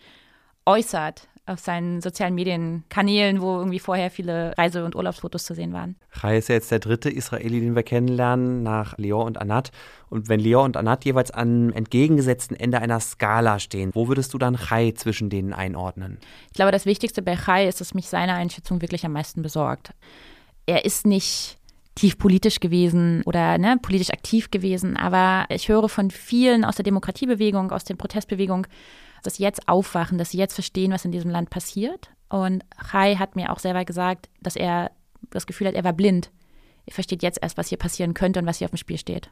[0.66, 5.96] äußert auf seinen sozialen Medienkanälen, wo irgendwie vorher viele Reise- und Urlaubsfotos zu sehen waren.
[6.10, 9.70] Chai ist ja jetzt der dritte Israeli, den wir kennenlernen, nach Leon und Anat.
[10.08, 14.38] Und wenn Leon und Anat jeweils am entgegengesetzten Ende einer Skala stehen, wo würdest du
[14.38, 16.18] dann Chai zwischen denen einordnen?
[16.48, 19.92] Ich glaube, das Wichtigste bei Chai ist, dass mich seine Einschätzung wirklich am meisten besorgt.
[20.66, 21.59] Er ist nicht
[21.94, 26.84] tief politisch gewesen oder ne, politisch aktiv gewesen, aber ich höre von vielen aus der
[26.84, 28.66] Demokratiebewegung, aus der Protestbewegung,
[29.22, 32.10] dass sie jetzt aufwachen, dass sie jetzt verstehen, was in diesem Land passiert.
[32.28, 34.92] Und Chai hat mir auch selber gesagt, dass er
[35.30, 36.30] das Gefühl hat, er war blind.
[36.86, 39.30] Er versteht jetzt erst, was hier passieren könnte und was hier auf dem Spiel steht.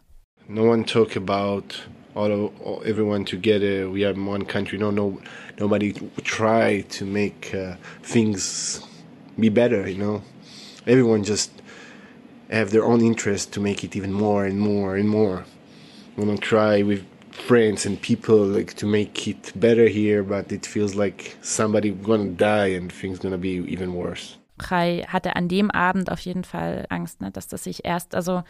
[0.48, 1.74] No one talk about
[2.14, 3.90] all of all, everyone together.
[3.92, 4.78] We are one country.
[4.78, 5.20] No, no,
[5.58, 5.92] nobody
[6.24, 8.82] try to make uh, things
[9.38, 9.86] be better.
[9.86, 10.22] You know,
[10.86, 11.50] everyone just
[12.50, 15.44] have their own interest to make it even more and more and more.
[16.16, 20.66] We don't try with friends and people like to make it better here, but it
[20.66, 24.36] feels like somebody gonna die and things gonna be even worse.
[24.60, 28.42] Chai hatte an dem Abend auf jeden Fall Angst, ne, dass das sich erst, also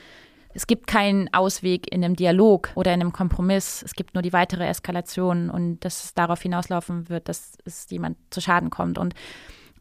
[0.55, 3.83] es gibt keinen Ausweg in einem Dialog oder in einem Kompromiss.
[3.83, 8.17] Es gibt nur die weitere Eskalation und dass es darauf hinauslaufen wird, dass es jemand
[8.31, 8.99] zu Schaden kommt.
[8.99, 9.15] Und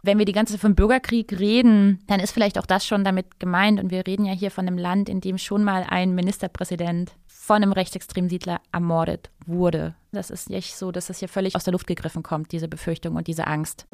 [0.03, 3.39] wenn wir die ganze Zeit vom Bürgerkrieg reden, dann ist vielleicht auch das schon damit
[3.39, 3.79] gemeint.
[3.79, 7.57] Und wir reden ja hier von einem Land, in dem schon mal ein Ministerpräsident von
[7.57, 9.95] einem rechtsextremen Siedler ermordet wurde.
[10.11, 13.15] Das ist nicht so, dass das hier völlig aus der Luft gegriffen kommt, diese Befürchtung
[13.15, 13.87] und diese Angst.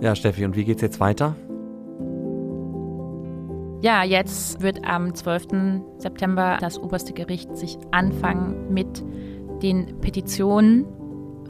[0.00, 1.36] Ja, Steffi, und wie geht's jetzt weiter?
[3.80, 5.98] Ja, jetzt wird am 12.
[5.98, 9.04] September das oberste Gericht sich anfangen mit
[9.62, 10.86] den Petitionen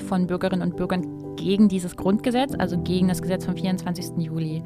[0.02, 4.18] von Bürgerinnen und Bürgern gegen dieses Grundgesetz, also gegen das Gesetz vom 24.
[4.18, 4.62] Juli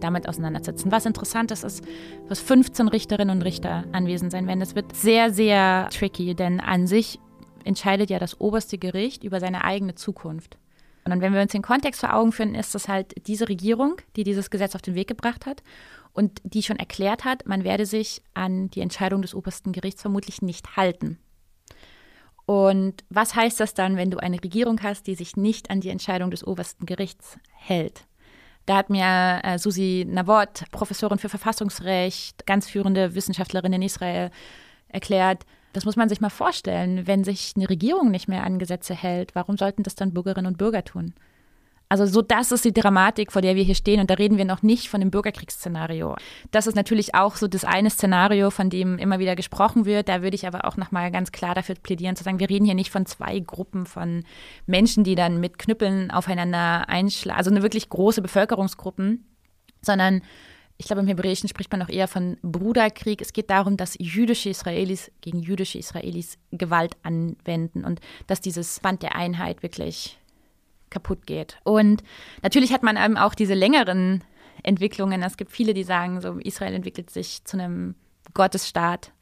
[0.00, 0.90] damit auseinandersetzen.
[0.90, 1.84] Was interessant ist, ist,
[2.28, 4.60] dass 15 Richterinnen und Richter anwesend sein werden.
[4.60, 7.18] Das wird sehr, sehr tricky, denn an sich
[7.64, 10.58] entscheidet ja das oberste Gericht über seine eigene Zukunft.
[11.04, 14.24] Und wenn wir uns den Kontext vor Augen führen, ist das halt diese Regierung, die
[14.24, 15.62] dieses Gesetz auf den Weg gebracht hat
[16.12, 20.42] und die schon erklärt hat, man werde sich an die Entscheidung des obersten Gerichts vermutlich
[20.42, 21.18] nicht halten.
[22.46, 25.90] Und was heißt das dann, wenn du eine Regierung hast, die sich nicht an die
[25.90, 28.04] Entscheidung des obersten Gerichts hält?
[28.66, 34.30] Da hat mir äh, Susi Navot, Professorin für Verfassungsrecht, ganz führende Wissenschaftlerin in Israel,
[34.88, 38.94] erklärt, das muss man sich mal vorstellen, wenn sich eine Regierung nicht mehr an Gesetze
[38.94, 41.14] hält, warum sollten das dann Bürgerinnen und Bürger tun?
[41.92, 44.46] Also so das ist die Dramatik, vor der wir hier stehen und da reden wir
[44.46, 46.16] noch nicht von dem Bürgerkriegsszenario.
[46.50, 50.08] Das ist natürlich auch so das eine Szenario, von dem immer wieder gesprochen wird.
[50.08, 52.74] Da würde ich aber auch nochmal ganz klar dafür plädieren zu sagen, wir reden hier
[52.74, 54.24] nicht von zwei Gruppen von
[54.64, 59.26] Menschen, die dann mit Knüppeln aufeinander einschlagen, also eine wirklich große Bevölkerungsgruppen,
[59.82, 60.22] sondern
[60.78, 63.20] ich glaube, im Hebräischen spricht man auch eher von Bruderkrieg.
[63.20, 69.02] Es geht darum, dass jüdische Israelis gegen jüdische Israelis Gewalt anwenden und dass dieses Band
[69.02, 70.18] der Einheit wirklich
[70.92, 71.58] kaputt geht.
[71.64, 72.04] Und
[72.42, 74.22] natürlich hat man eben auch diese längeren
[74.62, 75.22] Entwicklungen.
[75.22, 77.96] Es gibt viele, die sagen, so Israel entwickelt sich zu einem
[78.34, 79.12] Gottesstaat.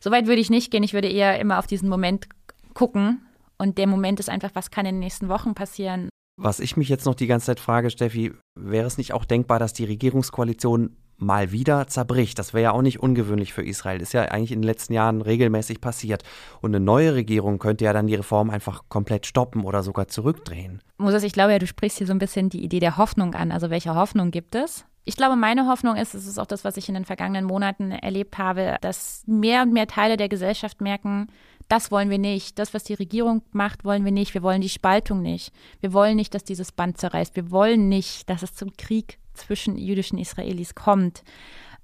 [0.00, 0.82] Soweit würde ich nicht gehen.
[0.82, 2.28] Ich würde eher immer auf diesen Moment
[2.74, 3.24] gucken.
[3.58, 6.08] Und der Moment ist einfach, was kann in den nächsten Wochen passieren?
[6.40, 9.58] Was ich mich jetzt noch die ganze Zeit frage, Steffi, wäre es nicht auch denkbar,
[9.58, 12.38] dass die Regierungskoalition mal wieder zerbricht?
[12.38, 14.00] Das wäre ja auch nicht ungewöhnlich für Israel.
[14.00, 16.22] Ist ja eigentlich in den letzten Jahren regelmäßig passiert.
[16.60, 20.82] Und eine neue Regierung könnte ja dann die Reform einfach komplett stoppen oder sogar zurückdrehen.
[20.98, 23.52] Moses, ich glaube ja, du sprichst hier so ein bisschen die Idee der Hoffnung an.
[23.52, 24.84] Also welche Hoffnung gibt es?
[25.04, 27.90] Ich glaube, meine Hoffnung ist, es ist auch das, was ich in den vergangenen Monaten
[27.90, 31.26] erlebt habe, dass mehr und mehr Teile der Gesellschaft merken,
[31.72, 32.58] das wollen wir nicht.
[32.58, 34.34] Das, was die Regierung macht, wollen wir nicht.
[34.34, 35.54] Wir wollen die Spaltung nicht.
[35.80, 37.34] Wir wollen nicht, dass dieses Band zerreißt.
[37.34, 41.24] Wir wollen nicht, dass es zum Krieg zwischen jüdischen Israelis kommt.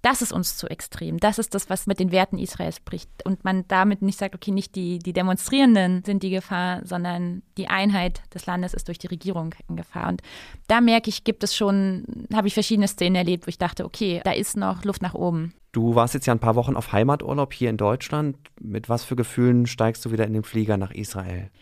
[0.03, 1.19] Das ist uns zu extrem.
[1.19, 3.09] Das ist das, was mit den Werten Israels bricht.
[3.25, 7.69] Und man damit nicht sagt, okay, nicht die, die Demonstrierenden sind die Gefahr, sondern die
[7.69, 10.11] Einheit des Landes ist durch die Regierung in Gefahr.
[10.11, 10.21] Und
[10.67, 14.21] da merke ich, gibt es schon, habe ich verschiedene Szenen erlebt, wo ich dachte, okay,
[14.23, 15.55] da ist noch Luft nach oben.
[15.79, 18.37] Du warst jetzt ja ein paar Wochen auf Heimaturlaub hier in Deutschland.
[18.61, 21.53] Mit was für Gefühlen steigst du wieder in den Flieger nach Israel?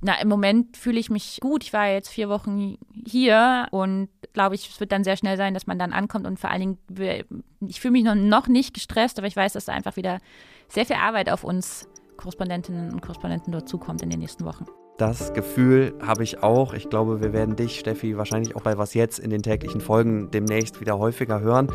[0.00, 1.62] Na, im Moment fühle ich mich gut.
[1.62, 5.54] Ich war jetzt vier Wochen hier und glaube ich, es wird dann sehr schnell sein,
[5.54, 9.28] dass man dann ankommt und vor allen Dingen, ich fühle mich noch, nicht gestresst, aber
[9.28, 10.18] ich weiß, dass da einfach wieder
[10.66, 11.86] sehr viel Arbeit auf uns
[12.22, 14.64] Korrespondentinnen und Korrespondenten dort zukommt in den nächsten Wochen.
[14.96, 16.72] Das Gefühl habe ich auch.
[16.72, 20.30] Ich glaube, wir werden dich, Steffi, wahrscheinlich auch bei Was Jetzt in den täglichen Folgen
[20.30, 21.66] demnächst wieder häufiger hören.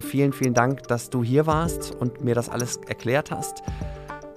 [0.00, 3.62] Vielen, vielen Dank, dass du hier warst und mir das alles erklärt hast.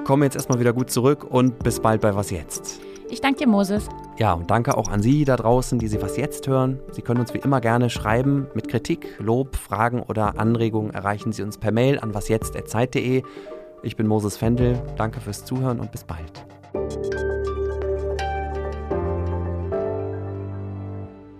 [0.03, 2.79] Komm jetzt erstmal wieder gut zurück und bis bald bei Was Jetzt.
[3.09, 3.87] Ich danke dir, Moses.
[4.17, 6.79] Ja, und danke auch an Sie da draußen, die Sie was jetzt hören.
[6.91, 8.47] Sie können uns wie immer gerne schreiben.
[8.53, 13.23] Mit Kritik, Lob, Fragen oder Anregungen erreichen Sie uns per Mail an wasjetzt.zeit.de.
[13.85, 14.81] Ich bin Moses Fendel.
[14.97, 16.43] Danke fürs Zuhören und bis bald.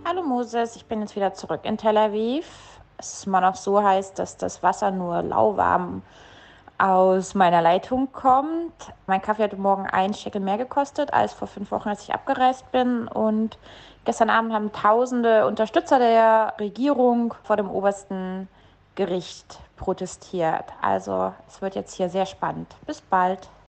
[0.05, 2.45] Hallo Moses, ich bin jetzt wieder zurück in Tel Aviv.
[2.99, 6.03] Es ist immer noch so heiß, dass das Wasser nur lauwarm
[6.77, 8.93] aus meiner Leitung kommt.
[9.08, 12.71] Mein Kaffee hat morgen ein Shekel mehr gekostet als vor fünf Wochen, als ich abgereist
[12.71, 13.08] bin.
[13.08, 13.58] Und
[14.03, 18.47] gestern Abend haben tausende Unterstützer der Regierung vor dem obersten
[18.95, 20.65] Gericht protestiert.
[20.81, 22.75] Also es wird jetzt hier sehr spannend.
[22.86, 23.49] Bis bald.